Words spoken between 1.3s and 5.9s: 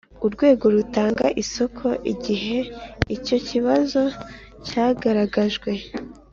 isoko igihe icyo kibazo cyagaragajwe